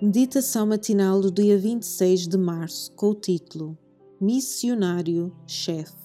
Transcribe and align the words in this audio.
Meditação 0.00 0.64
matinal 0.64 1.20
do 1.20 1.28
dia 1.28 1.58
26 1.58 2.28
de 2.28 2.38
março 2.38 2.92
com 2.92 3.08
o 3.10 3.14
título 3.16 3.76
Missionário 4.20 5.36
Chefe. 5.44 5.96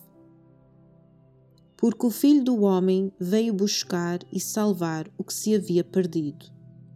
Porque 1.78 2.08
o 2.08 2.10
Filho 2.10 2.44
do 2.44 2.64
Homem 2.64 3.12
veio 3.20 3.54
buscar 3.54 4.21
e 4.32 4.39
salvar 4.39 5.07
o 5.16 5.24
que 5.24 5.32
se 5.32 5.54
havia 5.54 5.84
perdido. 5.84 6.43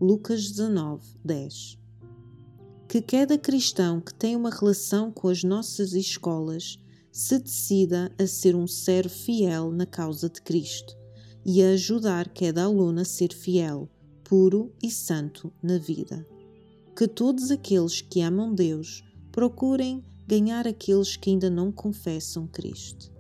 Lucas 0.02 0.50
19, 0.50 1.04
10. 1.24 1.78
Que 2.88 3.00
cada 3.00 3.38
cristão 3.38 4.02
que 4.02 4.16
tem 4.16 4.36
uma 4.36 4.50
relação 4.50 5.12
com 5.12 5.28
as 5.28 5.44
nossas 5.44 5.94
escolas 5.94 6.80
se 7.12 7.38
decida 7.38 8.12
a 8.18 8.26
ser 8.26 8.56
um 8.56 8.66
servo 8.66 9.14
fiel 9.14 9.70
na 9.72 9.86
causa 9.86 10.28
de 10.28 10.42
Cristo 10.42 10.98
e 11.46 11.62
a 11.62 11.74
ajudar 11.74 12.28
cada 12.30 12.64
aluno 12.64 13.02
a 13.02 13.06
ser 13.06 13.32
fiel, 13.36 13.88
puro 14.24 14.74
e 14.82 14.90
santo 14.90 15.54
na 15.62 15.78
vida. 15.78 16.26
Que 16.98 17.08
todos 17.08 17.52
aqueles 17.52 18.02
que 18.02 18.22
amam 18.22 18.56
Deus 18.56 19.04
procurem 19.32 20.04
ganhar 20.26 20.68
aqueles 20.68 21.16
que 21.16 21.30
ainda 21.30 21.48
não 21.48 21.72
confessam 21.72 22.48
Cristo. 22.48 23.14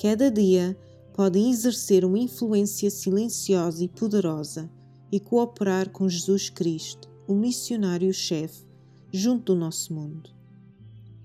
Cada 0.00 0.30
dia 0.30 0.78
podem 1.14 1.50
exercer 1.50 2.04
uma 2.04 2.20
influência 2.20 2.88
silenciosa 2.88 3.82
e 3.82 3.88
poderosa 3.88 4.70
e 5.10 5.18
cooperar 5.18 5.90
com 5.90 6.08
Jesus 6.08 6.48
Cristo, 6.48 7.10
o 7.26 7.34
missionário-chefe, 7.34 8.64
junto 9.12 9.52
do 9.52 9.58
nosso 9.58 9.92
mundo. 9.92 10.30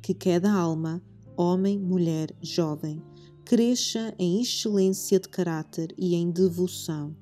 Que 0.02 0.16
cada 0.16 0.52
alma 0.52 0.99
homem, 1.38 1.77
mulher, 1.77 2.35
jovem, 2.41 3.03
cresça 3.45 4.16
em 4.17 4.41
excelência 4.41 5.19
de 5.19 5.30
caráter 5.30 5.94
e 5.95 6.16
em 6.16 6.31
devoção, 6.31 7.16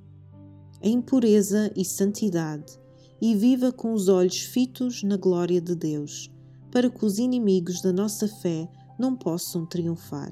em 0.81 1.01
pureza 1.01 1.69
e 1.75 1.83
santidade, 1.83 2.79
e 3.21 3.35
viva 3.35 3.71
com 3.71 3.93
os 3.93 4.09
olhos 4.09 4.39
fitos 4.39 5.03
na 5.03 5.15
glória 5.15 5.61
de 5.61 5.75
Deus, 5.75 6.31
para 6.71 6.89
que 6.89 7.05
os 7.05 7.19
inimigos 7.19 7.79
da 7.79 7.93
nossa 7.93 8.27
fé 8.27 8.67
não 8.97 9.15
possam 9.15 9.65
triunfar. 9.65 10.31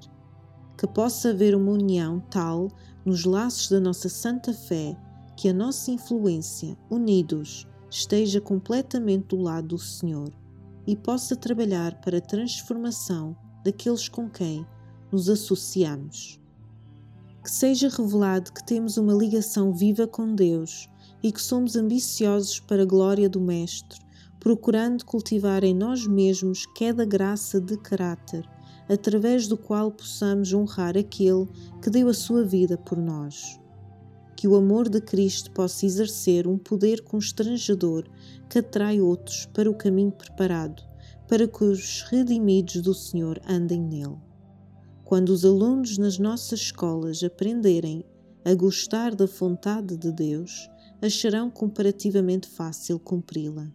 Que 0.75 0.87
possa 0.87 1.29
haver 1.29 1.55
uma 1.55 1.71
união 1.71 2.19
tal 2.31 2.69
nos 3.05 3.25
laços 3.25 3.69
da 3.69 3.79
nossa 3.79 4.09
santa 4.09 4.51
fé 4.51 4.97
que 5.37 5.47
a 5.47 5.53
nossa 5.53 5.91
influência, 5.91 6.77
unidos, 6.89 7.67
esteja 7.89 8.41
completamente 8.41 9.27
do 9.27 9.37
lado 9.37 9.69
do 9.69 9.77
Senhor 9.77 10.33
e 10.85 10.95
possa 10.95 11.35
trabalhar 11.35 12.01
para 12.01 12.17
a 12.17 12.21
transformação 12.21 13.37
daqueles 13.63 14.09
com 14.09 14.29
quem 14.29 14.65
nos 15.11 15.29
associamos. 15.29 16.41
Que 17.43 17.49
seja 17.49 17.87
revelado 17.87 18.51
que 18.51 18.65
temos 18.65 18.97
uma 18.97 19.13
ligação 19.13 19.71
viva 19.71 20.05
com 20.07 20.35
Deus 20.35 20.89
e 21.21 21.31
que 21.31 21.41
somos 21.41 21.75
ambiciosos 21.75 22.59
para 22.59 22.83
a 22.83 22.85
glória 22.85 23.29
do 23.29 23.41
Mestre, 23.41 23.99
procurando 24.39 25.05
cultivar 25.05 25.63
em 25.63 25.73
nós 25.73 26.07
mesmos 26.07 26.65
cada 26.77 27.05
graça 27.05 27.59
de 27.59 27.77
caráter, 27.77 28.47
através 28.87 29.47
do 29.47 29.57
qual 29.57 29.91
possamos 29.91 30.53
honrar 30.53 30.97
aquele 30.97 31.47
que 31.81 31.89
deu 31.89 32.07
a 32.07 32.13
sua 32.13 32.43
vida 32.43 32.77
por 32.77 32.97
nós. 32.97 33.59
Que 34.35 34.47
o 34.47 34.55
amor 34.55 34.87
de 34.87 35.01
Cristo 35.01 35.51
possa 35.51 35.85
exercer 35.85 36.47
um 36.47 36.57
poder 36.57 37.01
constrangedor 37.01 38.05
que 38.49 38.59
atrai 38.59 39.01
outros 39.01 39.45
para 39.47 39.69
o 39.69 39.75
caminho 39.75 40.11
preparado 40.11 40.89
para 41.29 41.47
que 41.47 41.63
os 41.63 42.01
redimidos 42.09 42.81
do 42.81 42.91
Senhor 42.91 43.39
andem 43.47 43.79
nele. 43.79 44.17
Quando 45.05 45.29
os 45.29 45.45
alunos 45.45 45.95
nas 45.99 46.17
nossas 46.17 46.59
escolas 46.61 47.23
aprenderem 47.23 48.03
a 48.43 48.55
gostar 48.55 49.13
da 49.13 49.27
vontade 49.27 49.95
de 49.95 50.11
Deus, 50.11 50.67
acharão 51.01 51.49
comparativamente 51.49 52.47
fácil 52.47 52.99
cumpri-la. 52.99 53.71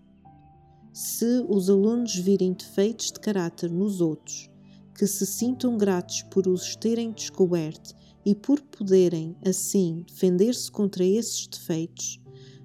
Se 0.92 1.44
os 1.48 1.68
alunos 1.68 2.14
virem 2.14 2.52
defeitos 2.52 3.06
de 3.06 3.18
caráter 3.18 3.70
nos 3.70 4.00
outros, 4.00 4.50
que 4.96 5.06
se 5.06 5.26
sintam 5.26 5.76
gratos 5.76 6.22
por 6.22 6.46
os 6.46 6.76
terem 6.76 7.10
descoberto 7.10 7.94
e 8.24 8.34
por 8.34 8.60
poderem, 8.60 9.36
assim, 9.44 10.04
defender-se 10.06 10.70
contra 10.70 11.04
esses 11.04 11.46
defeitos, 11.46 12.20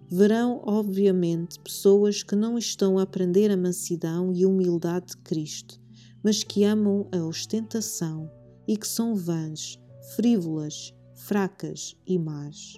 verão, 0.08 0.62
obviamente, 0.64 1.60
pessoas 1.60 2.22
que 2.22 2.36
não 2.36 2.58
estão 2.58 3.00
a 3.00 3.04
aprender 3.04 3.52
a 3.52 3.58
mansidão 3.58 4.32
e 4.34 4.46
humildade 4.46 5.08
de 5.08 5.18
Cristo, 5.18 5.80
mas 6.24 6.44
que 6.44 6.64
amam 6.64 7.08
a 7.12 7.18
ostentação 7.18 8.30
e 8.68 8.78
que 8.78 8.88
são 8.88 9.16
vãs, 9.16 9.80
frívolas, 10.16 10.94
fracas 11.16 11.96
e 12.06 12.18
más. 12.20 12.76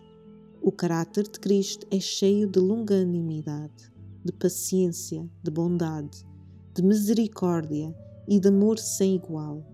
O 0.64 0.72
caráter 0.72 1.24
de 1.24 1.40
Cristo 1.40 1.88
é 1.90 2.00
cheio 2.00 2.48
de 2.48 2.60
longanimidade, 2.60 3.92
de 4.24 4.32
paciência, 4.32 5.28
de 5.42 5.50
bondade, 5.50 6.24
de 6.76 6.84
misericórdia 6.84 7.92
e 8.28 8.40
de 8.40 8.48
amor 8.50 8.78
sem 8.78 9.16
igual. 9.16 9.66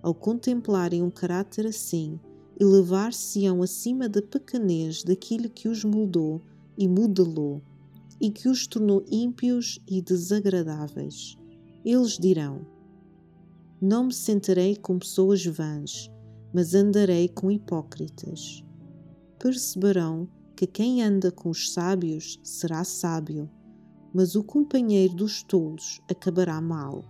Ao 0.00 0.14
contemplarem 0.14 1.02
um 1.02 1.10
caráter 1.10 1.66
assim, 1.66 2.20
elevar-se-ão 2.60 3.60
acima 3.60 4.08
da 4.08 4.22
pequenez 4.22 5.02
daquilo 5.02 5.50
que 5.50 5.66
os 5.66 5.82
moldou 5.82 6.40
e 6.78 6.86
modelou, 6.86 7.60
e 8.20 8.30
que 8.30 8.48
os 8.48 8.68
tornou 8.68 9.04
ímpios 9.10 9.80
e 9.84 10.00
desagradáveis. 10.00 11.36
Eles 11.84 12.16
dirão: 12.16 12.64
Não 13.82 14.04
me 14.04 14.12
sentarei 14.12 14.76
com 14.76 14.96
pessoas 14.96 15.44
vãs, 15.44 16.08
mas 16.54 16.72
andarei 16.72 17.28
com 17.28 17.50
hipócritas. 17.50 18.64
Perceberão 19.40 20.28
que 20.54 20.66
quem 20.66 21.02
anda 21.02 21.32
com 21.32 21.48
os 21.48 21.72
sábios 21.72 22.38
será 22.44 22.84
sábio, 22.84 23.48
mas 24.12 24.36
o 24.36 24.44
companheiro 24.44 25.14
dos 25.14 25.42
tolos 25.42 25.98
acabará 26.10 26.60
mal. 26.60 27.02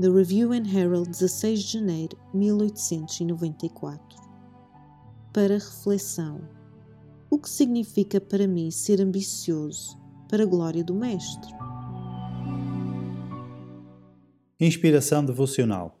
The 0.00 0.10
Review 0.10 0.52
and 0.52 0.66
Herald, 0.66 1.08
16 1.08 1.62
de 1.62 1.72
janeiro 1.74 2.18
de 2.32 2.38
1894. 2.38 4.02
Para 5.32 5.54
reflexão 5.54 6.40
o 7.30 7.38
que 7.38 7.50
significa 7.50 8.20
para 8.20 8.48
mim 8.48 8.72
ser 8.72 9.00
ambicioso 9.00 9.96
para 10.28 10.42
a 10.42 10.46
glória 10.46 10.82
do 10.82 10.92
Mestre. 10.92 11.52
Inspiração 14.58 15.24
devocional. 15.24 16.00